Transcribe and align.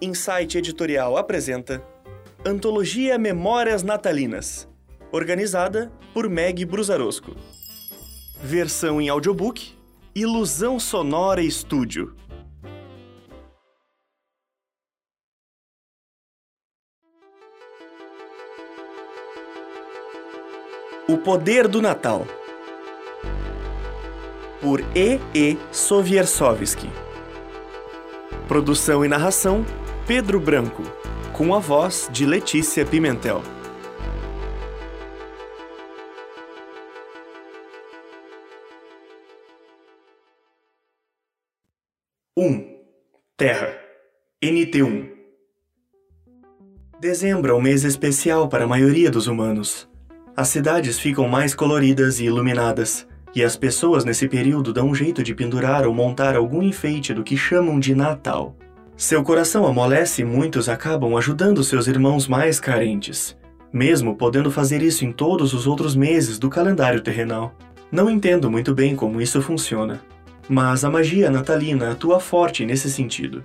Insight 0.00 0.58
Editorial 0.58 1.16
apresenta 1.16 1.82
Antologia 2.44 3.16
Memórias 3.16 3.82
Natalinas, 3.82 4.68
organizada 5.10 5.90
por 6.12 6.28
Meg 6.28 6.64
Brusarosco. 6.66 7.34
Versão 8.42 9.00
em 9.00 9.08
audiobook 9.08 9.72
Ilusão 10.14 10.78
Sonora 10.78 11.40
Estúdio. 11.42 12.14
O 21.08 21.16
Poder 21.18 21.68
do 21.68 21.80
Natal 21.80 22.26
por 24.60 24.80
E. 24.94 25.20
E. 25.34 25.56
Soviersovski 25.70 26.90
Produção 28.48 29.04
e 29.04 29.08
narração 29.08 29.64
Pedro 30.06 30.38
Branco, 30.38 30.84
com 31.32 31.52
a 31.52 31.58
voz 31.58 32.08
de 32.12 32.24
Letícia 32.24 32.86
Pimentel. 32.86 33.42
Um 42.38 42.76
Terra 43.36 43.76
NT1 44.40 45.10
Dezembro 47.00 47.50
é 47.50 47.54
um 47.56 47.60
mês 47.60 47.82
especial 47.82 48.48
para 48.48 48.62
a 48.62 48.68
maioria 48.68 49.10
dos 49.10 49.26
humanos. 49.26 49.88
As 50.36 50.46
cidades 50.46 51.00
ficam 51.00 51.28
mais 51.28 51.52
coloridas 51.52 52.20
e 52.20 52.26
iluminadas, 52.26 53.08
e 53.34 53.42
as 53.42 53.56
pessoas 53.56 54.04
nesse 54.04 54.28
período 54.28 54.72
dão 54.72 54.90
um 54.90 54.94
jeito 54.94 55.24
de 55.24 55.34
pendurar 55.34 55.84
ou 55.84 55.92
montar 55.92 56.36
algum 56.36 56.62
enfeite 56.62 57.12
do 57.12 57.24
que 57.24 57.36
chamam 57.36 57.80
de 57.80 57.92
Natal. 57.92 58.56
Seu 58.96 59.22
coração 59.22 59.66
amolece 59.66 60.22
e 60.22 60.24
muitos 60.24 60.70
acabam 60.70 61.14
ajudando 61.18 61.62
seus 61.62 61.86
irmãos 61.86 62.26
mais 62.26 62.58
carentes, 62.58 63.36
mesmo 63.70 64.16
podendo 64.16 64.50
fazer 64.50 64.80
isso 64.80 65.04
em 65.04 65.12
todos 65.12 65.52
os 65.52 65.66
outros 65.66 65.94
meses 65.94 66.38
do 66.38 66.48
calendário 66.48 67.02
terrenal. 67.02 67.54
Não 67.92 68.08
entendo 68.08 68.50
muito 68.50 68.74
bem 68.74 68.96
como 68.96 69.20
isso 69.20 69.42
funciona, 69.42 70.00
mas 70.48 70.82
a 70.82 70.90
magia 70.90 71.30
natalina 71.30 71.92
atua 71.92 72.18
forte 72.18 72.64
nesse 72.64 72.90
sentido. 72.90 73.44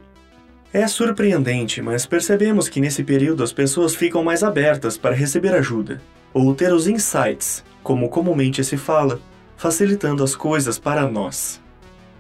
É 0.72 0.88
surpreendente, 0.88 1.82
mas 1.82 2.06
percebemos 2.06 2.70
que 2.70 2.80
nesse 2.80 3.04
período 3.04 3.44
as 3.44 3.52
pessoas 3.52 3.94
ficam 3.94 4.24
mais 4.24 4.44
abertas 4.44 4.98
para 4.98 5.14
receber 5.14 5.54
ajuda, 5.54 6.02
ou 6.34 6.56
ter 6.56 6.72
os 6.72 6.88
insights, 6.88 7.62
como 7.84 8.08
comumente 8.08 8.64
se 8.64 8.78
fala, 8.78 9.20
facilitando 9.58 10.24
as 10.24 10.34
coisas 10.34 10.80
para 10.80 11.10
nós. 11.10 11.62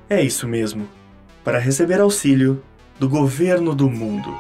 É 0.09 0.21
isso 0.21 0.49
mesmo, 0.49 0.85
para 1.45 1.59
receber 1.59 2.01
auxílio 2.01 2.61
do 3.01 3.09
governo 3.09 3.75
do 3.75 3.89
mundo. 3.89 4.33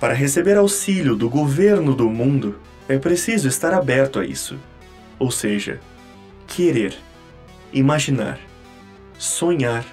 Para 0.00 0.14
receber 0.14 0.56
auxílio 0.56 1.14
do 1.14 1.30
governo 1.30 1.94
do 1.94 2.10
mundo, 2.10 2.58
é 2.88 2.98
preciso 2.98 3.46
estar 3.46 3.72
aberto 3.72 4.18
a 4.18 4.24
isso. 4.26 4.58
Ou 5.18 5.30
seja, 5.30 5.78
querer, 6.48 6.96
imaginar, 7.72 8.40
sonhar 9.16 9.84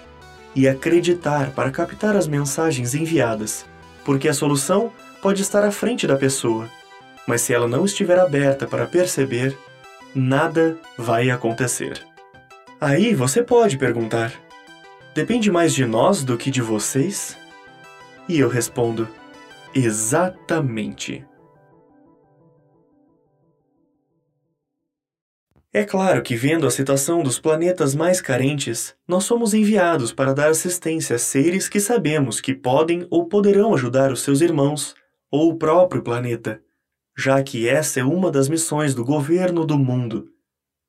e 0.56 0.68
acreditar 0.68 1.52
para 1.52 1.70
captar 1.70 2.16
as 2.16 2.28
mensagens 2.28 2.96
enviadas, 2.96 3.66
porque 4.04 4.28
a 4.28 4.34
solução 4.34 4.92
pode 5.22 5.44
estar 5.44 5.64
à 5.64 5.72
frente 5.72 6.08
da 6.08 6.16
pessoa 6.16 6.68
mas 7.28 7.42
se 7.42 7.54
ela 7.54 7.68
não 7.68 7.86
estiver 7.86 8.20
aberta 8.20 8.68
para 8.68 8.86
perceber, 8.86 9.58
nada 10.14 10.78
vai 10.98 11.30
acontecer. 11.30 12.02
Aí 12.80 13.14
você 13.14 13.44
pode 13.44 13.78
perguntar: 13.78 14.34
depende 15.14 15.52
mais 15.52 15.74
de 15.74 15.86
nós 15.86 16.24
do 16.24 16.38
que 16.38 16.50
de 16.50 16.62
vocês? 16.62 17.38
E 18.28 18.40
eu 18.40 18.48
respondo: 18.48 19.08
exatamente. 19.74 21.26
É 25.74 25.86
claro 25.86 26.22
que, 26.22 26.36
vendo 26.36 26.68
a 26.68 26.72
situação 26.72 27.24
dos 27.24 27.40
planetas 27.40 27.96
mais 27.96 28.20
carentes, 28.20 28.94
nós 29.08 29.24
somos 29.24 29.54
enviados 29.54 30.12
para 30.12 30.34
dar 30.34 30.50
assistência 30.50 31.16
a 31.16 31.20
seres 31.20 31.70
que 31.70 31.80
sabemos 31.80 32.42
que 32.42 32.54
podem 32.54 33.08
ou 33.10 33.28
poderão 33.28 33.74
ajudar 33.74 34.12
os 34.12 34.22
seus 34.22 34.42
irmãos 34.42 34.96
ou 35.32 35.52
o 35.52 35.58
próprio 35.58 36.02
planeta 36.02 36.62
já 37.18 37.42
que 37.44 37.68
essa 37.68 38.00
é 38.00 38.04
uma 38.04 38.32
das 38.32 38.50
missões 38.50 38.96
do 38.96 39.04
governo 39.04 39.66
do 39.66 39.78
mundo, 39.78 40.30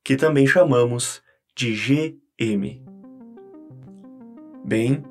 que 0.04 0.16
também 0.16 0.46
chamamos 0.46 1.22
de 1.54 1.74
GM. 1.74 2.82
Bem, 4.64 5.02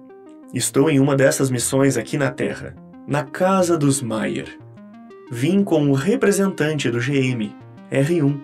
estou 0.53 0.89
em 0.89 0.99
uma 0.99 1.15
dessas 1.15 1.49
missões 1.49 1.97
aqui 1.97 2.17
na 2.17 2.29
Terra, 2.31 2.75
na 3.07 3.23
casa 3.23 3.77
dos 3.77 4.01
Maier. 4.01 4.57
Vim 5.31 5.63
com 5.63 5.89
o 5.89 5.93
representante 5.93 6.89
do 6.89 6.99
GM, 6.99 7.55
R1, 7.91 8.39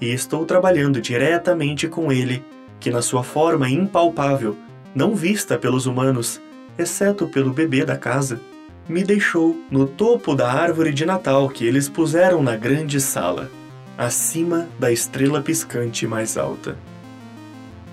e 0.00 0.12
estou 0.12 0.44
trabalhando 0.44 1.00
diretamente 1.00 1.88
com 1.88 2.12
ele, 2.12 2.44
que 2.78 2.90
na 2.90 3.02
sua 3.02 3.24
forma 3.24 3.68
impalpável, 3.68 4.56
não 4.94 5.14
vista 5.14 5.58
pelos 5.58 5.86
humanos, 5.86 6.40
exceto 6.78 7.26
pelo 7.26 7.52
bebê 7.52 7.84
da 7.84 7.96
casa, 7.96 8.40
me 8.88 9.02
deixou 9.02 9.60
no 9.70 9.86
topo 9.86 10.34
da 10.34 10.50
árvore 10.50 10.92
de 10.92 11.04
Natal 11.04 11.48
que 11.48 11.66
eles 11.66 11.88
puseram 11.88 12.42
na 12.42 12.56
grande 12.56 13.00
sala, 13.00 13.50
acima 13.96 14.68
da 14.78 14.90
estrela 14.90 15.42
piscante 15.42 16.06
mais 16.06 16.38
alta. 16.38 16.76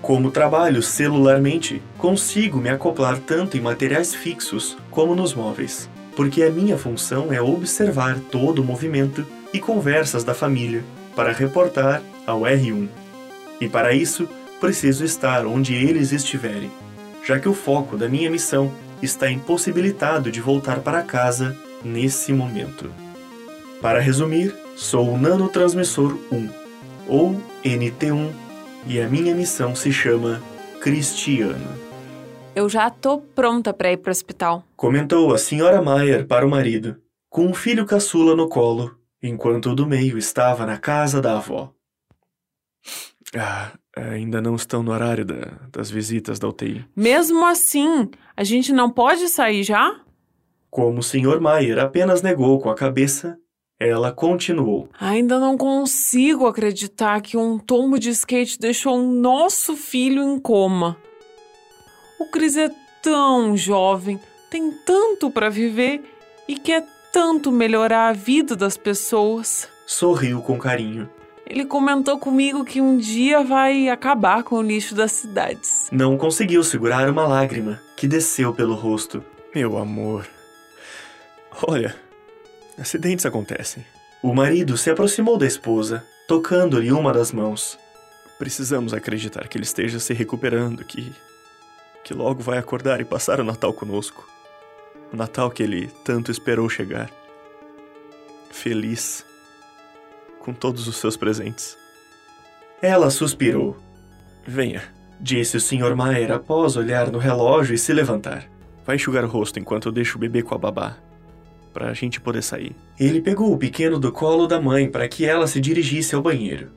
Como 0.02 0.30
trabalho 0.30 0.82
celularmente, 0.82 1.82
consigo 1.98 2.58
me 2.58 2.68
acoplar 2.68 3.18
tanto 3.18 3.56
em 3.56 3.60
materiais 3.60 4.14
fixos 4.14 4.76
como 4.90 5.14
nos 5.14 5.34
móveis, 5.34 5.90
porque 6.14 6.42
a 6.42 6.50
minha 6.50 6.78
função 6.78 7.32
é 7.32 7.40
observar 7.40 8.18
todo 8.30 8.60
o 8.60 8.64
movimento 8.64 9.26
e 9.52 9.58
conversas 9.58 10.22
da 10.22 10.34
família 10.34 10.84
para 11.14 11.32
reportar 11.32 12.02
ao 12.26 12.42
R1. 12.42 12.88
E 13.60 13.68
para 13.68 13.94
isso, 13.94 14.28
preciso 14.60 15.04
estar 15.04 15.46
onde 15.46 15.74
eles 15.74 16.12
estiverem, 16.12 16.70
já 17.24 17.38
que 17.38 17.48
o 17.48 17.54
foco 17.54 17.96
da 17.96 18.08
minha 18.08 18.30
missão 18.30 18.72
está 19.02 19.30
impossibilitado 19.30 20.30
de 20.30 20.40
voltar 20.40 20.80
para 20.80 21.02
casa 21.02 21.56
nesse 21.84 22.32
momento. 22.32 22.90
Para 23.80 24.00
resumir, 24.00 24.54
sou 24.76 25.12
o 25.12 25.18
Nanotransmissor 25.18 26.16
1, 26.32 26.48
ou 27.08 27.40
NT1, 27.64 28.30
e 28.86 29.00
a 29.00 29.08
minha 29.08 29.34
missão 29.34 29.74
se 29.74 29.92
chama 29.92 30.40
Cristiano. 30.80 31.86
Eu 32.54 32.68
já 32.68 32.88
tô 32.88 33.18
pronta 33.18 33.74
para 33.74 33.92
ir 33.92 33.98
pro 33.98 34.10
hospital. 34.10 34.64
Comentou 34.76 35.34
a 35.34 35.38
senhora 35.38 35.82
Maier 35.82 36.26
para 36.26 36.46
o 36.46 36.50
marido, 36.50 36.96
com 37.28 37.46
um 37.46 37.52
filho 37.52 37.84
caçula 37.84 38.34
no 38.34 38.48
colo, 38.48 38.96
enquanto 39.22 39.70
o 39.70 39.74
do 39.74 39.86
meio 39.86 40.16
estava 40.16 40.64
na 40.64 40.78
casa 40.78 41.20
da 41.20 41.36
avó. 41.36 41.72
Ah, 43.36 43.72
ainda 43.96 44.40
não 44.40 44.54
estão 44.54 44.82
no 44.82 44.92
horário 44.92 45.24
da, 45.24 45.58
das 45.70 45.90
visitas 45.90 46.38
da 46.38 46.48
UTI. 46.48 46.86
Mesmo 46.94 47.44
assim, 47.44 48.08
a 48.36 48.44
gente 48.44 48.72
não 48.72 48.90
pode 48.90 49.28
sair 49.28 49.62
já? 49.62 50.00
Como 50.70 51.00
o 51.00 51.02
Sr. 51.02 51.40
Maier 51.40 51.78
apenas 51.78 52.22
negou 52.22 52.60
com 52.60 52.70
a 52.70 52.74
cabeça, 52.74 53.38
ela 53.78 54.10
continuou. 54.10 54.88
Ainda 54.98 55.38
não 55.38 55.56
consigo 55.56 56.46
acreditar 56.46 57.20
que 57.20 57.36
um 57.36 57.58
tombo 57.58 57.98
de 57.98 58.10
skate 58.10 58.58
deixou 58.58 58.98
o 58.98 59.12
nosso 59.12 59.76
filho 59.76 60.22
em 60.22 60.38
coma. 60.38 60.96
O 62.18 62.26
Cris 62.30 62.56
é 62.56 62.70
tão 63.02 63.56
jovem, 63.56 64.18
tem 64.50 64.70
tanto 64.84 65.30
para 65.30 65.50
viver 65.50 66.02
e 66.48 66.56
quer 66.56 66.86
tanto 67.12 67.52
melhorar 67.52 68.08
a 68.08 68.12
vida 68.12 68.56
das 68.56 68.76
pessoas. 68.76 69.68
Sorriu 69.86 70.40
com 70.40 70.58
carinho. 70.58 71.08
Ele 71.48 71.64
comentou 71.64 72.18
comigo 72.18 72.64
que 72.64 72.80
um 72.80 72.96
dia 72.96 73.44
vai 73.44 73.88
acabar 73.88 74.42
com 74.42 74.56
o 74.56 74.62
lixo 74.62 74.94
das 74.94 75.12
cidades. 75.12 75.88
Não 75.92 76.18
conseguiu 76.18 76.64
segurar 76.64 77.08
uma 77.08 77.26
lágrima 77.26 77.80
que 77.96 78.08
desceu 78.08 78.52
pelo 78.52 78.74
rosto. 78.74 79.22
Meu 79.54 79.78
amor. 79.78 80.26
Olha, 81.68 81.94
acidentes 82.78 83.26
acontecem. 83.26 83.84
O 84.22 84.34
marido 84.34 84.76
se 84.76 84.90
aproximou 84.90 85.38
da 85.38 85.46
esposa, 85.46 86.04
tocando-lhe 86.26 86.90
uma 86.90 87.12
das 87.12 87.32
mãos. 87.32 87.78
Precisamos 88.38 88.92
acreditar 88.92 89.48
que 89.48 89.56
ele 89.56 89.64
esteja 89.64 89.98
se 89.98 90.12
recuperando, 90.12 90.84
que. 90.84 91.12
que 92.04 92.12
logo 92.12 92.42
vai 92.42 92.58
acordar 92.58 93.00
e 93.00 93.04
passar 93.04 93.40
o 93.40 93.44
Natal 93.44 93.72
conosco. 93.72 94.28
O 95.12 95.16
Natal 95.16 95.50
que 95.50 95.62
ele 95.62 95.88
tanto 96.04 96.30
esperou 96.30 96.68
chegar. 96.68 97.10
Feliz 98.50 99.24
com 100.40 100.52
todos 100.52 100.86
os 100.86 100.96
seus 100.96 101.16
presentes. 101.16 101.76
Ela 102.80 103.10
suspirou. 103.10 103.76
Venha, 104.46 104.82
disse 105.20 105.56
o 105.56 105.60
Sr. 105.60 105.96
Maier 105.96 106.30
após 106.30 106.76
olhar 106.76 107.10
no 107.10 107.18
relógio 107.18 107.74
e 107.74 107.78
se 107.78 107.92
levantar. 107.92 108.48
Vai 108.84 108.96
enxugar 108.96 109.24
o 109.24 109.28
rosto 109.28 109.58
enquanto 109.58 109.86
eu 109.86 109.92
deixo 109.92 110.16
o 110.16 110.20
bebê 110.20 110.42
com 110.42 110.54
a 110.54 110.58
babá, 110.58 110.96
para 111.76 111.90
a 111.90 111.92
gente 111.92 112.18
poder 112.18 112.42
sair. 112.42 112.74
Ele 112.98 113.20
pegou 113.20 113.52
o 113.52 113.58
pequeno 113.58 113.98
do 113.98 114.10
colo 114.10 114.46
da 114.46 114.58
mãe 114.58 114.88
para 114.88 115.06
que 115.06 115.26
ela 115.26 115.46
se 115.46 115.60
dirigisse 115.60 116.14
ao 116.14 116.22
banheiro. 116.22 116.70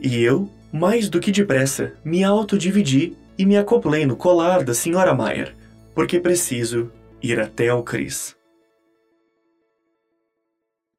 E 0.00 0.22
eu, 0.22 0.48
mais 0.72 1.08
do 1.08 1.18
que 1.18 1.32
depressa, 1.32 1.94
me 2.04 2.22
autodividi 2.22 3.16
e 3.36 3.44
me 3.44 3.56
acoplei 3.56 4.06
no 4.06 4.14
colar 4.14 4.62
da 4.62 4.74
senhora 4.74 5.12
Mayer, 5.12 5.56
porque 5.92 6.20
preciso 6.20 6.88
ir 7.20 7.40
até 7.40 7.74
o 7.74 7.82
Cris. 7.82 8.36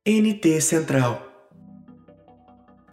NT 0.06 0.60
Central 0.60 1.29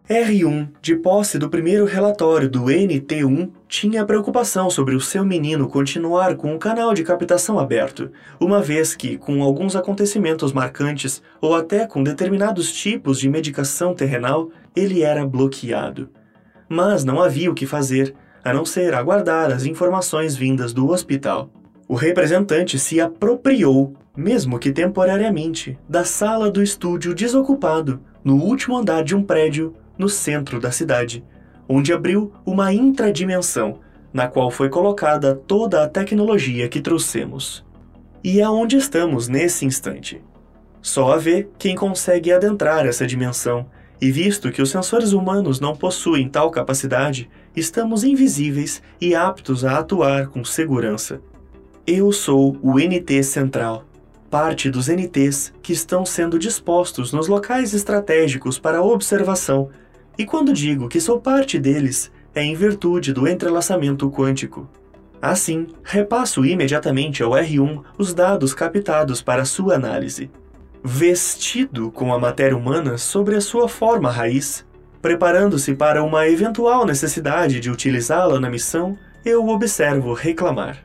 R1, 0.08 0.68
de 0.80 0.94
posse 0.94 1.36
do 1.36 1.50
primeiro 1.50 1.84
relatório 1.84 2.48
do 2.48 2.66
NT1, 2.66 3.50
tinha 3.66 4.04
preocupação 4.04 4.70
sobre 4.70 4.94
o 4.94 5.00
seu 5.00 5.24
menino 5.24 5.68
continuar 5.68 6.36
com 6.36 6.54
o 6.54 6.60
canal 6.60 6.94
de 6.94 7.02
captação 7.02 7.58
aberto, 7.58 8.12
uma 8.38 8.62
vez 8.62 8.94
que, 8.94 9.18
com 9.18 9.42
alguns 9.42 9.74
acontecimentos 9.74 10.52
marcantes 10.52 11.20
ou 11.40 11.56
até 11.56 11.88
com 11.88 12.04
determinados 12.04 12.72
tipos 12.72 13.18
de 13.18 13.28
medicação 13.28 13.96
terrenal, 13.96 14.48
ele 14.76 15.02
era 15.02 15.26
bloqueado. 15.26 16.08
Mas 16.68 17.04
não 17.04 17.20
havia 17.20 17.50
o 17.50 17.54
que 17.54 17.66
fazer, 17.66 18.14
a 18.44 18.54
não 18.54 18.64
ser 18.64 18.94
aguardar 18.94 19.50
as 19.50 19.64
informações 19.64 20.36
vindas 20.36 20.72
do 20.72 20.88
hospital. 20.88 21.50
O 21.88 21.96
representante 21.96 22.78
se 22.78 23.00
apropriou, 23.00 23.92
mesmo 24.16 24.60
que 24.60 24.70
temporariamente, 24.70 25.76
da 25.88 26.04
sala 26.04 26.48
do 26.48 26.62
estúdio 26.62 27.12
desocupado, 27.12 28.00
no 28.22 28.36
último 28.36 28.76
andar 28.76 29.02
de 29.02 29.14
um 29.14 29.22
prédio 29.22 29.74
no 29.98 30.08
centro 30.08 30.60
da 30.60 30.70
cidade, 30.70 31.24
onde 31.68 31.92
abriu 31.92 32.32
uma 32.44 32.72
intradimensão, 32.72 33.80
na 34.12 34.28
qual 34.28 34.50
foi 34.50 34.68
colocada 34.68 35.34
toda 35.34 35.82
a 35.82 35.88
tecnologia 35.88 36.68
que 36.68 36.80
trouxemos. 36.80 37.64
E 38.22 38.40
é 38.40 38.48
onde 38.48 38.76
estamos 38.76 39.28
nesse 39.28 39.64
instante. 39.64 40.22
Só 40.80 41.12
a 41.12 41.16
ver 41.16 41.50
quem 41.58 41.74
consegue 41.74 42.32
adentrar 42.32 42.86
essa 42.86 43.06
dimensão, 43.06 43.66
e 44.00 44.10
visto 44.10 44.50
que 44.50 44.62
os 44.62 44.70
sensores 44.70 45.12
humanos 45.12 45.58
não 45.58 45.74
possuem 45.74 46.28
tal 46.28 46.50
capacidade, 46.50 47.30
estamos 47.54 48.04
invisíveis 48.04 48.82
e 49.00 49.14
aptos 49.14 49.64
a 49.64 49.78
atuar 49.78 50.28
com 50.28 50.44
segurança. 50.44 51.20
Eu 51.86 52.12
sou 52.12 52.56
o 52.62 52.78
NT 52.78 53.22
Central, 53.22 53.84
parte 54.30 54.70
dos 54.70 54.88
NTs 54.88 55.52
que 55.62 55.72
estão 55.72 56.04
sendo 56.04 56.38
dispostos 56.38 57.12
nos 57.12 57.28
locais 57.28 57.72
estratégicos 57.72 58.58
para 58.58 58.82
observação 58.82 59.70
e 60.18 60.24
quando 60.24 60.52
digo 60.52 60.88
que 60.88 61.00
sou 61.00 61.20
parte 61.20 61.58
deles, 61.58 62.10
é 62.34 62.42
em 62.42 62.54
virtude 62.54 63.12
do 63.12 63.26
entrelaçamento 63.26 64.10
quântico. 64.10 64.68
Assim, 65.20 65.66
repasso 65.82 66.44
imediatamente 66.44 67.22
ao 67.22 67.30
R1 67.30 67.82
os 67.98 68.12
dados 68.12 68.52
captados 68.54 69.22
para 69.22 69.44
sua 69.44 69.74
análise. 69.74 70.30
Vestido 70.84 71.90
com 71.90 72.12
a 72.12 72.18
matéria 72.18 72.56
humana 72.56 72.98
sobre 72.98 73.34
a 73.34 73.40
sua 73.40 73.68
forma 73.68 74.10
raiz, 74.10 74.64
preparando-se 75.02 75.74
para 75.74 76.02
uma 76.02 76.28
eventual 76.28 76.84
necessidade 76.84 77.60
de 77.60 77.70
utilizá-la 77.70 78.38
na 78.38 78.50
missão, 78.50 78.96
eu 79.24 79.48
observo 79.48 80.12
reclamar. 80.12 80.84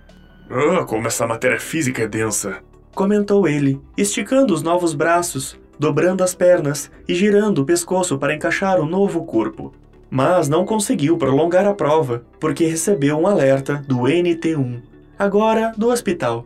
Ah, 0.50 0.83
como 0.86 1.07
essa 1.07 1.28
matéria 1.28 1.60
física 1.60 2.04
é 2.04 2.07
densa! 2.07 2.60
Comentou 2.94 3.48
ele, 3.48 3.80
esticando 3.95 4.54
os 4.54 4.62
novos 4.62 4.94
braços, 4.94 5.57
dobrando 5.81 6.24
as 6.24 6.36
pernas 6.36 6.92
e 7.07 7.16
girando 7.16 7.63
o 7.63 7.66
pescoço 7.66 8.16
para 8.19 8.36
encaixar 8.36 8.80
o 8.80 8.86
novo 8.86 9.25
corpo. 9.25 9.74
Mas 10.12 10.48
não 10.48 10.63
conseguiu 10.63 11.18
prolongar 11.18 11.66
a 11.66 11.74
prova 11.74 12.24
porque 12.39 12.66
recebeu 12.68 13.18
um 13.18 13.25
alerta 13.25 13.83
do 13.88 14.01
NT1, 14.01 14.83
agora 15.18 15.74
do 15.75 15.88
hospital. 15.88 16.45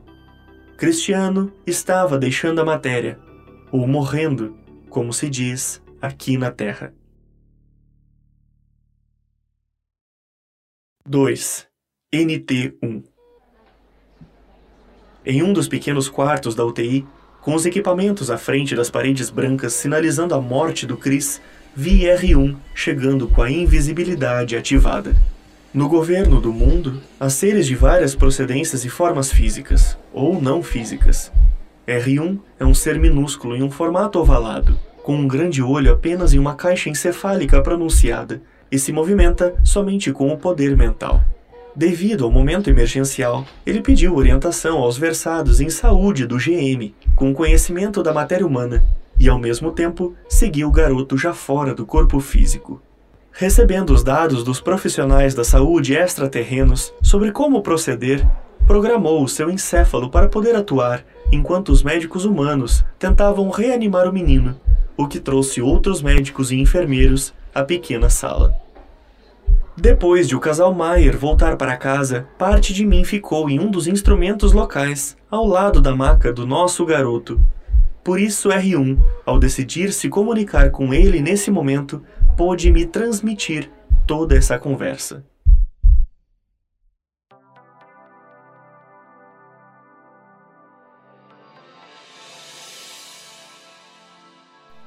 Cristiano 0.77 1.51
estava 1.67 2.17
deixando 2.17 2.61
a 2.61 2.63
matéria, 2.63 3.19
ou 3.73 3.85
morrendo, 3.85 4.55
como 4.89 5.11
se 5.11 5.29
diz 5.29 5.83
aqui 6.01 6.37
na 6.37 6.49
Terra. 6.49 6.93
2. 11.05 11.67
NT1 12.13 13.03
Em 15.25 15.43
um 15.43 15.51
dos 15.51 15.67
pequenos 15.67 16.07
quartos 16.07 16.55
da 16.55 16.63
UTI, 16.63 17.05
com 17.45 17.53
os 17.53 17.63
equipamentos 17.63 18.31
à 18.31 18.39
frente 18.39 18.75
das 18.75 18.89
paredes 18.89 19.29
brancas 19.29 19.73
sinalizando 19.73 20.33
a 20.33 20.41
morte 20.41 20.87
do 20.87 20.97
Chris, 20.97 21.39
vi 21.75 22.05
R1 22.05 22.55
chegando 22.73 23.27
com 23.27 23.43
a 23.43 23.51
invisibilidade 23.51 24.55
ativada. 24.55 25.15
No 25.71 25.87
governo 25.87 26.41
do 26.41 26.51
mundo, 26.51 27.03
há 27.19 27.29
seres 27.29 27.67
de 27.67 27.75
várias 27.75 28.15
procedências 28.15 28.83
e 28.83 28.89
formas 28.89 29.31
físicas, 29.31 29.95
ou 30.11 30.41
não 30.41 30.63
físicas. 30.63 31.31
R1 31.87 32.39
é 32.59 32.65
um 32.65 32.73
ser 32.73 32.97
minúsculo 32.97 33.55
em 33.55 33.61
um 33.61 33.69
formato 33.69 34.17
ovalado, 34.17 34.79
com 35.03 35.15
um 35.15 35.27
grande 35.27 35.61
olho 35.61 35.93
apenas 35.93 36.33
em 36.33 36.39
uma 36.39 36.55
caixa 36.55 36.89
encefálica 36.89 37.61
pronunciada, 37.61 38.41
e 38.71 38.79
se 38.79 38.91
movimenta 38.91 39.53
somente 39.63 40.11
com 40.11 40.33
o 40.33 40.37
poder 40.37 40.75
mental. 40.75 41.23
Devido 41.75 42.23
ao 42.23 42.31
momento 42.31 42.69
emergencial, 42.69 43.45
ele 43.65 43.81
pediu 43.81 44.15
orientação 44.15 44.79
aos 44.79 44.97
versados 44.97 45.59
em 45.59 45.69
saúde 45.69 46.25
do 46.25 46.37
GM, 46.37 46.91
com 47.15 47.33
conhecimento 47.33 48.03
da 48.03 48.13
matéria 48.13 48.45
humana, 48.45 48.83
e 49.19 49.29
ao 49.29 49.39
mesmo 49.39 49.71
tempo 49.71 50.13
seguiu 50.27 50.67
o 50.67 50.71
garoto 50.71 51.17
já 51.17 51.33
fora 51.33 51.73
do 51.73 51.85
corpo 51.85 52.19
físico. 52.19 52.81
Recebendo 53.31 53.91
os 53.91 54.03
dados 54.03 54.43
dos 54.43 54.61
profissionais 54.61 55.33
da 55.33 55.43
saúde 55.43 55.93
extraterrenos 55.93 56.93
sobre 57.01 57.31
como 57.31 57.61
proceder, 57.61 58.25
programou 58.67 59.23
o 59.23 59.27
seu 59.27 59.49
encéfalo 59.49 60.09
para 60.09 60.27
poder 60.27 60.55
atuar 60.55 61.05
enquanto 61.31 61.69
os 61.69 61.83
médicos 61.83 62.25
humanos 62.25 62.83
tentavam 62.97 63.49
reanimar 63.49 64.07
o 64.07 64.13
menino, 64.13 64.59
o 64.97 65.07
que 65.07 65.19
trouxe 65.19 65.61
outros 65.61 66.01
médicos 66.01 66.51
e 66.51 66.59
enfermeiros 66.59 67.33
à 67.53 67.63
pequena 67.63 68.09
sala. 68.09 68.64
Depois 69.77 70.25
de 70.25 70.37
o 70.37 70.39
casal 70.39 70.73
Maier 70.73 71.17
voltar 71.17 71.57
para 71.57 71.75
casa, 71.75 72.29
parte 72.37 72.73
de 72.73 72.85
mim 72.85 73.03
ficou 73.03 73.49
em 73.49 73.59
um 73.59 73.69
dos 73.69 73.87
instrumentos 73.87 74.53
locais, 74.53 75.17
ao 75.29 75.45
lado 75.45 75.81
da 75.81 75.93
maca 75.93 76.31
do 76.31 76.47
nosso 76.47 76.85
garoto. 76.85 77.41
Por 78.01 78.17
isso 78.17 78.49
R1, 78.49 78.97
ao 79.25 79.37
decidir 79.37 79.91
se 79.91 80.07
comunicar 80.07 80.71
com 80.71 80.93
ele 80.93 81.19
nesse 81.19 81.51
momento, 81.51 82.01
pôde 82.37 82.71
me 82.71 82.85
transmitir 82.85 83.69
toda 84.07 84.37
essa 84.37 84.57
conversa. 84.57 85.25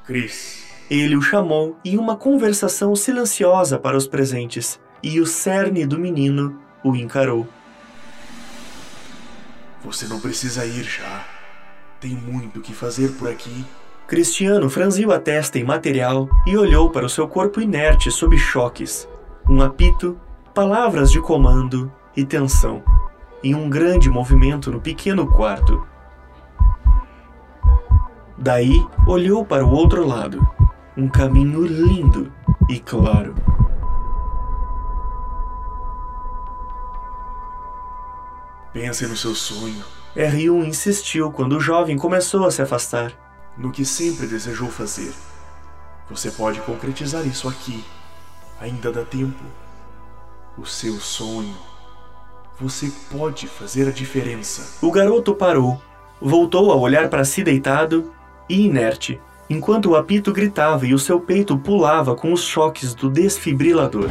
Chris, 0.07 0.68
ele 0.91 1.17
o 1.17 1.23
chamou 1.23 1.77
em 1.85 1.99
uma 1.99 2.17
conversação 2.17 2.97
silenciosa 2.97 3.79
para 3.79 3.97
os 3.97 4.07
presentes, 4.07 4.81
e 5.03 5.21
o 5.21 5.27
cerne 5.27 5.87
do 5.87 5.99
menino 5.99 6.59
o 6.83 6.97
encarou. 6.97 7.47
Você 9.85 10.07
não 10.07 10.19
precisa 10.19 10.65
ir 10.65 10.85
já. 10.85 11.25
Tem 12.01 12.11
muito 12.11 12.59
o 12.59 12.63
que 12.63 12.73
fazer 12.73 13.13
por 13.13 13.29
aqui. 13.29 13.65
Cristiano 14.07 14.71
franziu 14.71 15.13
a 15.13 15.21
testa 15.21 15.59
imaterial 15.59 16.29
e 16.47 16.57
olhou 16.57 16.91
para 16.91 17.05
o 17.05 17.09
seu 17.11 17.29
corpo 17.29 17.61
inerte 17.61 18.11
sob 18.11 18.37
choques. 18.39 19.07
Um 19.49 19.61
apito, 19.61 20.19
palavras 20.55 21.11
de 21.11 21.21
comando 21.21 21.93
e 22.17 22.25
tensão, 22.25 22.83
em 23.45 23.55
um 23.55 23.69
grande 23.69 24.09
movimento 24.09 24.71
no 24.71 24.81
pequeno 24.81 25.27
quarto. 25.27 25.87
Daí 28.37 28.87
olhou 29.07 29.45
para 29.45 29.65
o 29.65 29.71
outro 29.71 30.07
lado 30.07 30.58
um 30.99 31.07
caminho 31.07 31.65
lindo 31.65 32.33
e 32.69 32.81
claro. 32.81 33.33
Pense 38.73 39.07
no 39.07 39.17
seu 39.17 39.33
sonho. 39.33 39.85
R1 40.17 40.67
insistiu 40.67 41.31
quando 41.31 41.53
o 41.53 41.61
jovem 41.61 41.97
começou 41.97 42.45
a 42.45 42.51
se 42.51 42.61
afastar. 42.61 43.13
No 43.57 43.71
que 43.71 43.85
sempre 43.85 44.27
desejou 44.27 44.69
fazer. 44.69 45.15
Você 46.11 46.33
pode 46.33 46.61
concretizar 46.63 47.25
isso 47.25 47.49
aqui. 47.49 47.85
Ainda 48.61 48.91
dá 48.91 49.05
tempo. 49.05 49.45
O 50.57 50.67
seu 50.67 50.95
sonho. 50.95 51.57
Você 52.59 52.91
pode 53.09 53.47
fazer 53.47 53.87
a 53.87 53.93
diferença. 53.93 54.85
O 54.85 54.91
garoto 54.91 55.33
parou, 55.33 55.81
voltou 56.21 56.73
a 56.73 56.77
olhar 56.77 57.09
para 57.09 57.25
si 57.25 57.45
deitado 57.45 58.13
e 58.49 58.67
inerte 58.67 59.21
enquanto 59.49 59.91
o 59.91 59.97
apito 59.97 60.33
gritava 60.33 60.87
e 60.87 60.95
o 60.95 60.99
seu 60.99 61.21
peito 61.21 61.57
pulava 61.57 62.15
com 62.15 62.33
os 62.33 62.43
choques 62.43 62.95
do 62.95 63.09
desfibrilador. 63.09 64.11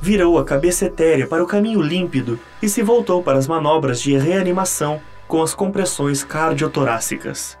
Virou 0.00 0.38
a 0.38 0.44
cabeça 0.44 0.86
etérea 0.86 1.26
para 1.26 1.44
o 1.44 1.46
caminho 1.46 1.80
límpido 1.80 2.38
e 2.60 2.68
se 2.68 2.82
voltou 2.82 3.22
para 3.22 3.38
as 3.38 3.46
manobras 3.46 4.00
de 4.00 4.16
reanimação 4.16 5.00
com 5.28 5.40
as 5.40 5.54
compressões 5.54 6.24
cardiotorácicas. 6.24 7.56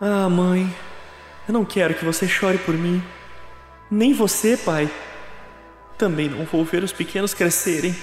Ah, 0.00 0.28
mãe, 0.28 0.72
eu 1.48 1.54
não 1.54 1.64
quero 1.64 1.94
que 1.94 2.04
você 2.04 2.28
chore 2.28 2.58
por 2.58 2.74
mim. 2.74 3.02
Nem 3.90 4.12
você, 4.12 4.56
pai. 4.56 4.90
Também 5.96 6.28
não 6.28 6.44
vou 6.44 6.64
ver 6.64 6.84
os 6.84 6.92
pequenos 6.92 7.32
crescerem. 7.32 7.96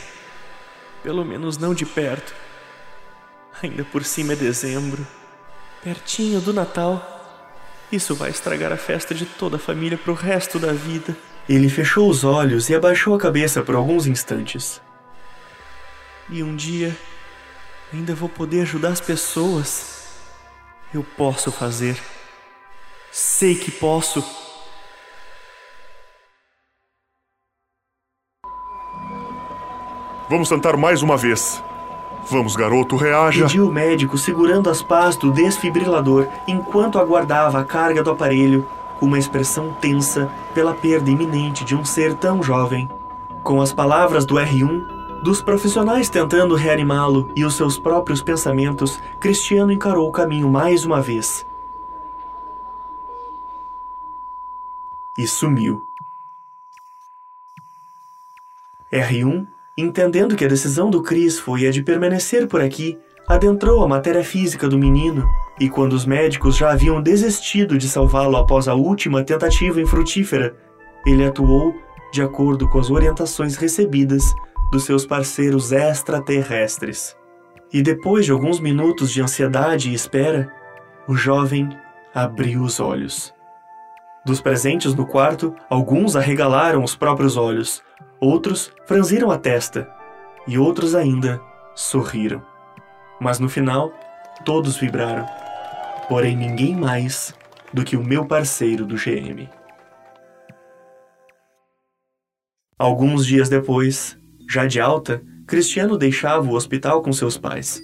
Pelo 1.04 1.24
menos 1.24 1.58
não 1.58 1.74
de 1.74 1.86
perto. 1.86 2.34
Ainda 3.64 3.84
por 3.86 4.04
cima 4.04 4.34
é 4.34 4.36
dezembro, 4.36 5.06
pertinho 5.84 6.42
do 6.42 6.54
Natal. 6.54 7.12
Isso 7.92 8.16
vai 8.16 8.30
estragar 8.30 8.72
a 8.72 8.78
festa 8.78 9.14
de 9.14 9.26
toda 9.26 9.56
a 9.56 9.60
família 9.60 9.98
pro 9.98 10.14
resto 10.14 10.60
da 10.60 10.74
vida. 10.74 11.16
Ele 11.48 11.70
fechou 11.70 12.10
os 12.10 12.24
olhos 12.24 12.70
e 12.70 12.76
abaixou 12.76 13.16
a 13.16 13.20
cabeça 13.20 13.62
por 13.62 13.76
alguns 13.76 14.08
instantes. 14.08 14.82
E 16.30 16.42
um 16.42 16.56
dia 16.56 16.96
ainda 17.94 18.16
vou 18.16 18.28
poder 18.28 18.62
ajudar 18.62 18.90
as 18.90 19.02
pessoas. 19.02 20.08
Eu 20.94 21.04
posso 21.04 21.52
fazer. 21.52 22.02
Sei 23.12 23.56
que 23.56 23.72
posso. 23.72 24.24
Vamos 30.30 30.50
tentar 30.50 30.76
mais 30.76 31.04
uma 31.04 31.16
vez. 31.16 31.62
Vamos, 32.28 32.56
garoto, 32.56 32.96
reaja. 32.96 33.46
Pediu 33.46 33.68
o 33.68 33.72
médico 33.72 34.18
segurando 34.18 34.70
as 34.70 34.82
pás 34.82 35.16
do 35.16 35.32
desfibrilador 35.32 36.28
enquanto 36.48 36.98
aguardava 36.98 37.60
a 37.60 37.64
carga 37.64 38.02
do 38.02 38.10
aparelho, 38.10 38.66
com 39.00 39.06
uma 39.06 39.20
expressão 39.20 39.72
tensa 39.80 40.32
pela 40.54 40.74
perda 40.74 41.12
iminente 41.12 41.64
de 41.64 41.76
um 41.76 41.86
ser 41.86 42.16
tão 42.16 42.42
jovem. 42.42 42.90
Com 43.44 43.62
as 43.62 43.72
palavras 43.72 44.26
do 44.26 44.36
R1, 44.36 45.22
dos 45.22 45.42
profissionais 45.42 46.10
tentando 46.10 46.56
reanimá-lo 46.56 47.30
e 47.36 47.46
os 47.46 47.54
seus 47.54 47.78
próprios 47.78 48.24
pensamentos, 48.24 49.00
Cristiano 49.20 49.72
encarou 49.72 50.08
o 50.08 50.12
caminho 50.12 50.50
mais 50.50 50.84
uma 50.84 51.02
vez. 51.02 51.46
E 55.16 55.28
sumiu. 55.28 55.88
R1 58.92 59.55
Entendendo 59.78 60.38
que 60.38 60.46
a 60.46 60.48
decisão 60.48 60.90
do 60.90 61.04
Chris 61.04 61.38
foi 61.38 61.68
a 61.68 61.72
de 61.72 61.84
permanecer 61.84 62.48
por 62.48 62.62
aqui, 62.62 62.98
adentrou 63.28 63.84
a 63.84 63.88
matéria 63.88 64.24
física 64.24 64.70
do 64.70 64.78
menino 64.78 65.28
e, 65.60 65.70
quando 65.70 65.92
os 65.92 66.06
médicos 66.06 66.56
já 66.56 66.72
haviam 66.72 67.02
desistido 67.02 67.78
de 67.78 67.90
salvá-lo 67.90 68.38
após 68.38 68.70
a 68.70 68.74
última 68.74 69.22
tentativa 69.22 69.82
infrutífera, 69.82 70.56
ele 71.06 71.26
atuou 71.26 71.76
de 72.14 72.22
acordo 72.22 72.70
com 72.70 72.80
as 72.80 72.90
orientações 72.90 73.58
recebidas 73.58 74.34
dos 74.72 74.86
seus 74.86 75.06
parceiros 75.06 75.74
extraterrestres. 75.74 77.14
E 77.74 77.82
depois 77.82 78.24
de 78.26 78.32
alguns 78.32 78.62
minutos 78.62 79.12
de 79.12 79.22
ansiedade 79.22 79.90
e 79.90 79.94
espera, 79.94 80.50
o 81.06 81.16
jovem 81.16 81.68
abriu 82.14 82.62
os 82.62 82.80
olhos. 82.80 83.34
Dos 84.26 84.40
presentes 84.40 84.96
no 84.96 85.06
quarto, 85.06 85.54
alguns 85.70 86.16
arregalaram 86.16 86.82
os 86.82 86.96
próprios 86.96 87.36
olhos, 87.36 87.84
Outros 88.20 88.72
franziram 88.86 89.32
a 89.32 89.38
testa 89.38 89.90
e 90.48 90.58
outros 90.58 90.96
ainda 90.96 91.42
sorriram. 91.76 92.42
Mas 93.20 93.40
no 93.40 93.50
final, 93.50 93.92
todos 94.44 94.78
vibraram. 94.78 95.26
Porém, 96.08 96.36
ninguém 96.36 96.76
mais 96.76 97.34
do 97.74 97.84
que 97.84 97.98
o 97.98 98.04
meu 98.04 98.26
parceiro 98.26 98.86
do 98.86 98.96
GM. 98.96 99.50
Alguns 102.78 103.26
dias 103.26 103.50
depois, 103.50 104.18
já 104.50 104.66
de 104.66 104.80
alta, 104.80 105.22
Cristiano 105.48 105.98
deixava 105.98 106.48
o 106.48 106.56
hospital 106.56 107.02
com 107.02 107.14
seus 107.14 107.38
pais. 107.38 107.82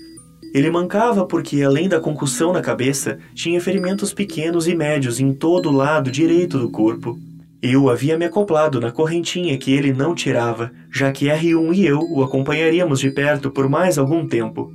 Ele 0.53 0.69
mancava 0.69 1.25
porque, 1.25 1.63
além 1.63 1.87
da 1.87 1.99
concussão 1.99 2.51
na 2.51 2.61
cabeça, 2.61 3.17
tinha 3.33 3.61
ferimentos 3.61 4.13
pequenos 4.13 4.67
e 4.67 4.75
médios 4.75 5.19
em 5.19 5.33
todo 5.33 5.69
o 5.69 5.71
lado 5.71 6.11
direito 6.11 6.59
do 6.59 6.69
corpo 6.69 7.17
eu 7.61 7.89
havia 7.89 8.17
me 8.17 8.25
acoplado 8.25 8.79
na 8.79 8.91
correntinha 8.91 9.55
que 9.55 9.71
ele 9.71 9.93
não 9.93 10.15
tirava, 10.15 10.71
já 10.91 11.11
que 11.11 11.27
R1 11.27 11.75
e 11.75 11.85
eu 11.85 11.99
o 11.99 12.23
acompanharíamos 12.23 12.99
de 12.99 13.11
perto 13.11 13.51
por 13.51 13.69
mais 13.69 13.99
algum 13.99 14.27
tempo. 14.27 14.73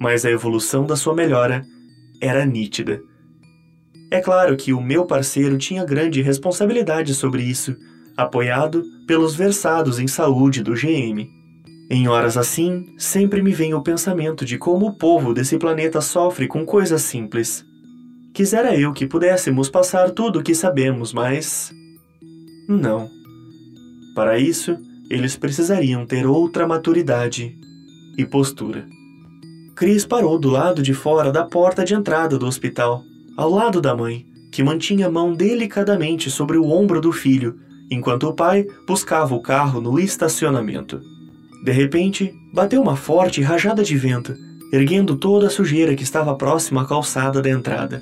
Mas 0.00 0.24
a 0.24 0.30
evolução 0.30 0.84
da 0.84 0.96
sua 0.96 1.14
melhora 1.14 1.64
era 2.20 2.44
nítida. 2.44 3.00
É 4.10 4.20
claro 4.20 4.56
que 4.56 4.72
o 4.72 4.80
meu 4.80 5.06
parceiro 5.06 5.56
tinha 5.56 5.84
grande 5.84 6.22
responsabilidade 6.22 7.14
sobre 7.14 7.44
isso, 7.44 7.76
apoiado 8.16 8.82
pelos 9.06 9.36
versados 9.36 10.00
em 10.00 10.08
saúde 10.08 10.60
do 10.60 10.74
GM. 10.74 11.28
Em 11.88 12.08
horas 12.08 12.36
assim, 12.36 12.94
sempre 12.98 13.42
me 13.42 13.52
vem 13.52 13.74
o 13.74 13.82
pensamento 13.82 14.44
de 14.44 14.58
como 14.58 14.86
o 14.86 14.98
povo 14.98 15.32
desse 15.32 15.56
planeta 15.56 16.00
sofre 16.00 16.48
com 16.48 16.64
coisas 16.64 17.02
simples. 17.02 17.64
Quisera 18.32 18.76
eu 18.76 18.92
que 18.92 19.06
pudéssemos 19.06 19.68
passar 19.68 20.10
tudo 20.10 20.40
o 20.40 20.42
que 20.42 20.54
sabemos, 20.54 21.12
mas 21.12 21.72
não. 22.68 23.10
Para 24.14 24.38
isso, 24.38 24.76
eles 25.10 25.36
precisariam 25.36 26.06
ter 26.06 26.26
outra 26.26 26.66
maturidade 26.66 27.56
e 28.16 28.24
postura. 28.24 28.86
Chris 29.74 30.06
parou 30.06 30.38
do 30.38 30.50
lado 30.50 30.82
de 30.82 30.94
fora 30.94 31.32
da 31.32 31.44
porta 31.44 31.84
de 31.84 31.94
entrada 31.94 32.38
do 32.38 32.46
hospital, 32.46 33.02
ao 33.36 33.50
lado 33.50 33.80
da 33.80 33.94
mãe, 33.94 34.24
que 34.52 34.62
mantinha 34.62 35.08
a 35.08 35.10
mão 35.10 35.32
delicadamente 35.32 36.30
sobre 36.30 36.56
o 36.56 36.68
ombro 36.68 37.00
do 37.00 37.10
filho, 37.10 37.58
enquanto 37.90 38.28
o 38.28 38.32
pai 38.32 38.66
buscava 38.86 39.34
o 39.34 39.42
carro 39.42 39.80
no 39.80 39.98
estacionamento. 39.98 41.00
De 41.64 41.72
repente, 41.72 42.32
bateu 42.52 42.80
uma 42.80 42.94
forte 42.94 43.42
rajada 43.42 43.82
de 43.82 43.96
vento, 43.96 44.34
erguendo 44.72 45.16
toda 45.16 45.48
a 45.48 45.50
sujeira 45.50 45.94
que 45.94 46.04
estava 46.04 46.36
próxima 46.36 46.82
à 46.82 46.84
calçada 46.86 47.42
da 47.42 47.50
entrada. 47.50 48.00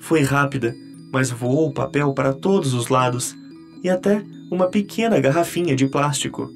Foi 0.00 0.22
rápida, 0.22 0.74
mas 1.12 1.30
voou 1.30 1.68
o 1.68 1.72
papel 1.72 2.12
para 2.12 2.32
todos 2.32 2.74
os 2.74 2.88
lados 2.88 3.34
e 3.82 3.90
até 3.90 4.22
uma 4.50 4.66
pequena 4.68 5.18
garrafinha 5.18 5.74
de 5.74 5.86
plástico. 5.86 6.50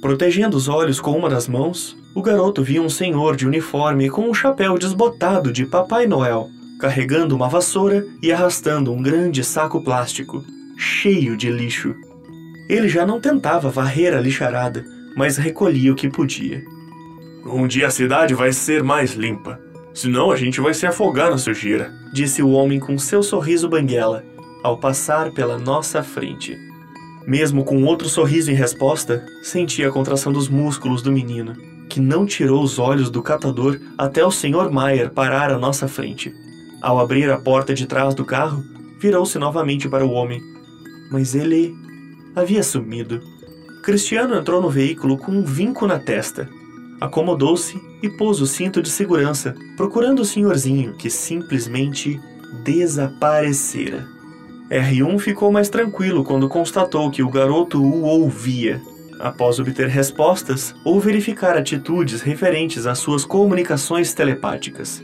Protegendo 0.00 0.56
os 0.56 0.68
olhos 0.68 1.00
com 1.00 1.12
uma 1.12 1.28
das 1.28 1.48
mãos, 1.48 1.96
o 2.14 2.22
garoto 2.22 2.62
viu 2.62 2.82
um 2.82 2.88
senhor 2.88 3.34
de 3.34 3.46
uniforme 3.46 4.08
com 4.08 4.28
um 4.28 4.34
chapéu 4.34 4.78
desbotado 4.78 5.52
de 5.52 5.66
Papai 5.66 6.06
Noel, 6.06 6.48
carregando 6.78 7.34
uma 7.34 7.48
vassoura 7.48 8.06
e 8.22 8.32
arrastando 8.32 8.92
um 8.92 9.02
grande 9.02 9.42
saco 9.42 9.82
plástico, 9.82 10.44
cheio 10.76 11.36
de 11.36 11.50
lixo. 11.50 11.94
Ele 12.68 12.88
já 12.88 13.04
não 13.04 13.20
tentava 13.20 13.70
varrer 13.70 14.16
a 14.16 14.20
lixarada, 14.20 14.84
mas 15.16 15.36
recolhia 15.36 15.92
o 15.92 15.96
que 15.96 16.08
podia. 16.08 16.62
Um 17.44 17.66
dia 17.66 17.86
a 17.86 17.90
cidade 17.90 18.34
vai 18.34 18.52
ser 18.52 18.84
mais 18.84 19.14
limpa, 19.14 19.58
senão 19.94 20.30
a 20.30 20.36
gente 20.36 20.60
vai 20.60 20.74
se 20.74 20.86
afogar 20.86 21.30
na 21.30 21.38
sujeira, 21.38 21.90
disse 22.12 22.42
o 22.42 22.50
homem 22.50 22.78
com 22.78 22.96
seu 22.98 23.22
sorriso 23.22 23.68
banguela, 23.68 24.22
ao 24.62 24.78
passar 24.78 25.32
pela 25.32 25.58
nossa 25.58 26.02
frente. 26.02 26.56
Mesmo 27.26 27.64
com 27.64 27.84
outro 27.84 28.08
sorriso 28.08 28.50
em 28.50 28.54
resposta, 28.54 29.24
senti 29.42 29.84
a 29.84 29.90
contração 29.90 30.32
dos 30.32 30.48
músculos 30.48 31.02
do 31.02 31.12
menino, 31.12 31.54
que 31.88 32.00
não 32.00 32.24
tirou 32.24 32.62
os 32.62 32.78
olhos 32.78 33.10
do 33.10 33.22
catador 33.22 33.78
até 33.96 34.24
o 34.24 34.30
Sr. 34.30 34.70
Maier 34.70 35.10
parar 35.10 35.50
à 35.50 35.58
nossa 35.58 35.86
frente. 35.86 36.34
Ao 36.80 36.98
abrir 36.98 37.30
a 37.30 37.38
porta 37.38 37.74
de 37.74 37.86
trás 37.86 38.14
do 38.14 38.24
carro, 38.24 38.64
virou-se 38.98 39.38
novamente 39.38 39.88
para 39.88 40.06
o 40.06 40.10
homem, 40.10 40.40
mas 41.10 41.34
ele 41.34 41.74
havia 42.34 42.62
sumido. 42.62 43.20
Cristiano 43.82 44.34
entrou 44.34 44.60
no 44.60 44.70
veículo 44.70 45.16
com 45.16 45.32
um 45.32 45.44
vinco 45.44 45.86
na 45.86 45.98
testa. 45.98 46.48
Acomodou-se 47.00 47.80
e 48.02 48.08
pôs 48.08 48.40
o 48.40 48.46
cinto 48.46 48.82
de 48.82 48.90
segurança, 48.90 49.54
procurando 49.76 50.20
o 50.20 50.24
senhorzinho 50.24 50.94
que 50.94 51.10
simplesmente 51.10 52.20
desaparecera. 52.64 54.17
R1 54.70 55.18
ficou 55.18 55.50
mais 55.50 55.70
tranquilo 55.70 56.22
quando 56.22 56.48
constatou 56.48 57.10
que 57.10 57.22
o 57.22 57.30
garoto 57.30 57.82
o 57.82 58.02
ouvia. 58.02 58.82
Após 59.18 59.58
obter 59.58 59.88
respostas 59.88 60.74
ou 60.84 61.00
verificar 61.00 61.56
atitudes 61.56 62.20
referentes 62.20 62.86
às 62.86 62.98
suas 62.98 63.24
comunicações 63.24 64.12
telepáticas. 64.12 65.02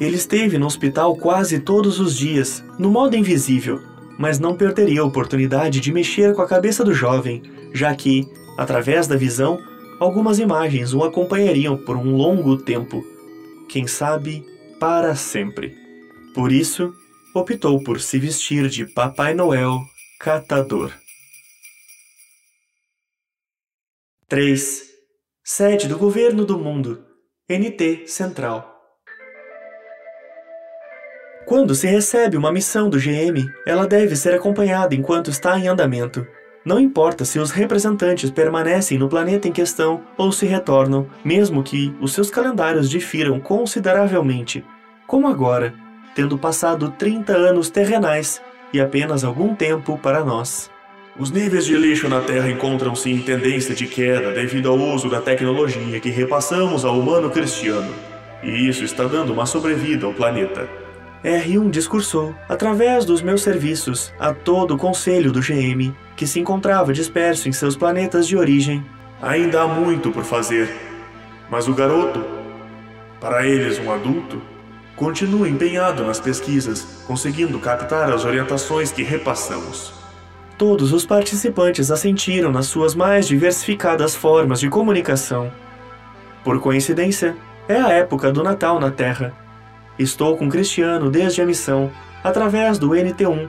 Ele 0.00 0.16
esteve 0.16 0.56
no 0.56 0.66
hospital 0.66 1.16
quase 1.16 1.58
todos 1.58 2.00
os 2.00 2.16
dias, 2.16 2.64
no 2.78 2.90
modo 2.90 3.16
invisível, 3.16 3.80
mas 4.18 4.38
não 4.38 4.56
perderia 4.56 5.00
a 5.00 5.04
oportunidade 5.04 5.80
de 5.80 5.92
mexer 5.92 6.34
com 6.34 6.42
a 6.42 6.46
cabeça 6.46 6.84
do 6.84 6.94
jovem, 6.94 7.42
já 7.74 7.94
que, 7.94 8.26
através 8.56 9.06
da 9.06 9.16
visão, 9.16 9.58
algumas 9.98 10.38
imagens 10.38 10.94
o 10.94 11.02
acompanhariam 11.02 11.76
por 11.76 11.96
um 11.96 12.16
longo 12.16 12.56
tempo. 12.56 13.04
Quem 13.68 13.86
sabe, 13.86 14.44
para 14.78 15.14
sempre. 15.14 15.76
Por 16.34 16.50
isso, 16.50 16.94
optou 17.34 17.82
por 17.82 18.00
se 18.00 18.18
vestir 18.18 18.68
de 18.68 18.84
Papai 18.84 19.34
Noel 19.34 19.80
catador. 20.20 20.92
3. 24.28 24.82
Sede 25.42 25.88
do 25.88 25.98
Governo 25.98 26.44
do 26.44 26.58
Mundo, 26.58 27.04
NT 27.48 28.06
Central. 28.06 28.68
Quando 31.46 31.74
se 31.74 31.86
recebe 31.86 32.36
uma 32.36 32.52
missão 32.52 32.88
do 32.88 32.98
GM, 32.98 33.50
ela 33.66 33.86
deve 33.86 34.14
ser 34.14 34.34
acompanhada 34.34 34.94
enquanto 34.94 35.30
está 35.30 35.58
em 35.58 35.68
andamento. 35.68 36.26
Não 36.64 36.78
importa 36.78 37.24
se 37.24 37.38
os 37.38 37.50
representantes 37.50 38.30
permanecem 38.30 38.96
no 38.96 39.08
planeta 39.08 39.48
em 39.48 39.52
questão 39.52 40.04
ou 40.16 40.30
se 40.30 40.46
retornam, 40.46 41.10
mesmo 41.24 41.62
que 41.62 41.94
os 42.00 42.12
seus 42.12 42.30
calendários 42.30 42.88
difiram 42.88 43.40
consideravelmente, 43.40 44.64
como 45.06 45.26
agora, 45.26 45.74
tendo 46.14 46.38
passado 46.38 46.92
30 46.98 47.32
anos 47.32 47.70
terrenais 47.70 48.40
e 48.72 48.80
apenas 48.80 49.24
algum 49.24 49.54
tempo 49.54 49.98
para 49.98 50.24
nós. 50.24 50.70
Os 51.18 51.30
níveis 51.30 51.66
de 51.66 51.76
lixo 51.76 52.08
na 52.08 52.22
Terra 52.22 52.50
encontram-se 52.50 53.10
em 53.10 53.20
tendência 53.20 53.74
de 53.74 53.86
queda 53.86 54.32
devido 54.32 54.70
ao 54.70 54.78
uso 54.78 55.10
da 55.10 55.20
tecnologia 55.20 56.00
que 56.00 56.08
repassamos 56.08 56.86
ao 56.86 56.98
humano 56.98 57.30
cristiano, 57.30 57.92
e 58.42 58.66
isso 58.66 58.82
está 58.82 59.04
dando 59.04 59.32
uma 59.32 59.44
sobrevida 59.44 60.06
ao 60.06 60.14
planeta. 60.14 60.66
R1 61.22 61.70
discursou, 61.70 62.34
através 62.48 63.04
dos 63.04 63.20
meus 63.20 63.42
serviços, 63.42 64.12
a 64.18 64.32
todo 64.32 64.74
o 64.74 64.78
conselho 64.78 65.30
do 65.30 65.40
GM, 65.40 65.94
que 66.16 66.26
se 66.26 66.40
encontrava 66.40 66.92
disperso 66.92 67.48
em 67.48 67.52
seus 67.52 67.76
planetas 67.76 68.26
de 68.26 68.36
origem. 68.36 68.84
Ainda 69.20 69.62
há 69.62 69.68
muito 69.68 70.10
por 70.10 70.24
fazer, 70.24 70.74
mas 71.50 71.68
o 71.68 71.74
garoto, 71.74 72.24
para 73.20 73.46
eles 73.46 73.78
um 73.78 73.92
adulto, 73.92 74.42
Continue 74.96 75.50
empenhado 75.50 76.04
nas 76.04 76.20
pesquisas, 76.20 77.02
conseguindo 77.06 77.58
captar 77.58 78.12
as 78.12 78.24
orientações 78.24 78.92
que 78.92 79.02
repassamos. 79.02 79.92
Todos 80.58 80.92
os 80.92 81.06
participantes 81.06 81.90
assentiram 81.90 82.52
nas 82.52 82.66
suas 82.66 82.94
mais 82.94 83.26
diversificadas 83.26 84.14
formas 84.14 84.60
de 84.60 84.68
comunicação. 84.68 85.50
Por 86.44 86.60
coincidência, 86.60 87.36
é 87.68 87.76
a 87.76 87.88
época 87.88 88.30
do 88.30 88.42
Natal 88.42 88.78
na 88.78 88.90
Terra. 88.90 89.32
Estou 89.98 90.36
com 90.36 90.48
Cristiano 90.48 91.10
desde 91.10 91.40
a 91.40 91.46
missão, 91.46 91.90
através 92.22 92.78
do 92.78 92.90
NT1, 92.90 93.48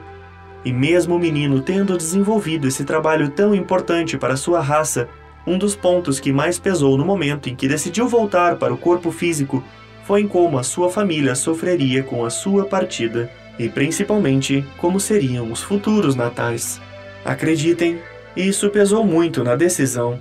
e 0.64 0.72
mesmo 0.72 1.16
o 1.16 1.18
menino 1.18 1.60
tendo 1.60 1.96
desenvolvido 1.96 2.66
esse 2.66 2.84
trabalho 2.84 3.28
tão 3.28 3.54
importante 3.54 4.16
para 4.16 4.36
sua 4.36 4.60
raça, 4.60 5.08
um 5.46 5.58
dos 5.58 5.76
pontos 5.76 6.18
que 6.18 6.32
mais 6.32 6.58
pesou 6.58 6.96
no 6.96 7.04
momento 7.04 7.48
em 7.48 7.54
que 7.54 7.68
decidiu 7.68 8.08
voltar 8.08 8.56
para 8.56 8.72
o 8.72 8.78
corpo 8.78 9.12
físico 9.12 9.62
foi 10.06 10.26
como 10.26 10.58
a 10.58 10.62
sua 10.62 10.90
família 10.90 11.34
sofreria 11.34 12.02
com 12.02 12.24
a 12.24 12.30
sua 12.30 12.64
partida, 12.64 13.30
e 13.58 13.68
principalmente 13.68 14.64
como 14.78 15.00
seriam 15.00 15.50
os 15.50 15.62
futuros 15.62 16.14
natais. 16.14 16.80
Acreditem, 17.24 17.98
isso 18.36 18.68
pesou 18.70 19.04
muito 19.04 19.42
na 19.42 19.56
decisão. 19.56 20.18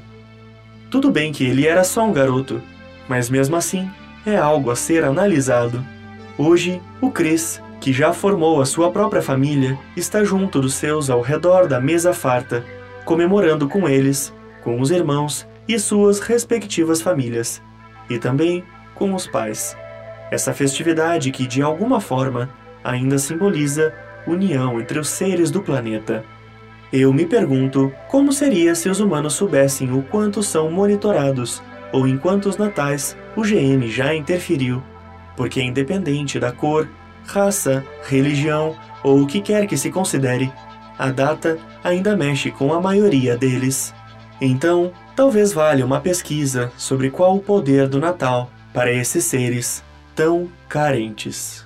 Tudo 0.89 1.11
bem 1.11 1.31
que 1.31 1.43
ele 1.43 1.67
era 1.67 1.83
só 1.83 2.05
um 2.05 2.13
garoto, 2.13 2.61
mas 3.09 3.29
mesmo 3.29 3.55
assim 3.55 3.89
é 4.25 4.37
algo 4.37 4.71
a 4.71 4.75
ser 4.75 5.03
analisado. 5.03 5.83
Hoje, 6.37 6.81
o 7.01 7.11
Chris, 7.11 7.61
que 7.81 7.91
já 7.91 8.13
formou 8.13 8.61
a 8.61 8.65
sua 8.65 8.91
própria 8.91 9.21
família, 9.21 9.77
está 9.97 10.23
junto 10.23 10.61
dos 10.61 10.75
seus 10.75 11.09
ao 11.09 11.21
redor 11.21 11.67
da 11.67 11.81
mesa 11.81 12.13
farta, 12.13 12.63
comemorando 13.03 13.67
com 13.67 13.89
eles, 13.89 14.33
com 14.63 14.79
os 14.79 14.91
irmãos 14.91 15.47
e 15.67 15.77
suas 15.77 16.19
respectivas 16.19 17.01
famílias, 17.01 17.61
e 18.09 18.17
também 18.17 18.63
com 18.95 19.13
os 19.13 19.27
pais. 19.27 19.75
Essa 20.31 20.53
festividade 20.53 21.31
que, 21.31 21.45
de 21.45 21.61
alguma 21.61 22.01
forma, 22.01 22.49
ainda 22.83 23.17
simboliza 23.17 23.93
união 24.25 24.79
entre 24.79 24.99
os 24.99 25.09
seres 25.09 25.51
do 25.51 25.61
planeta. 25.61 26.23
Eu 26.91 27.11
me 27.11 27.25
pergunto 27.25 27.91
como 28.07 28.31
seria 28.31 28.75
se 28.75 28.89
os 28.89 28.99
humanos 28.99 29.33
soubessem 29.33 29.91
o 29.91 30.01
quanto 30.03 30.43
são 30.43 30.71
monitorados, 30.71 31.61
ou 31.91 32.07
em 32.07 32.17
quantos 32.17 32.57
natais 32.57 33.15
o 33.35 33.41
GM 33.41 33.87
já 33.87 34.13
interferiu, 34.13 34.81
porque 35.35 35.61
independente 35.61 36.39
da 36.39 36.51
cor, 36.51 36.87
raça, 37.25 37.83
religião 38.07 38.75
ou 39.03 39.21
o 39.21 39.27
que 39.27 39.41
quer 39.41 39.67
que 39.67 39.77
se 39.77 39.91
considere, 39.91 40.51
a 40.97 41.09
data 41.09 41.57
ainda 41.83 42.15
mexe 42.15 42.51
com 42.51 42.73
a 42.73 42.81
maioria 42.81 43.37
deles. 43.37 43.93
Então, 44.39 44.91
talvez 45.15 45.53
valha 45.53 45.85
uma 45.85 45.99
pesquisa 45.99 46.71
sobre 46.77 47.09
qual 47.09 47.35
o 47.35 47.41
poder 47.41 47.87
do 47.87 47.99
Natal 47.99 48.49
para 48.73 48.91
esses 48.91 49.25
seres 49.25 49.83
tão 50.15 50.51
carentes. 50.67 51.62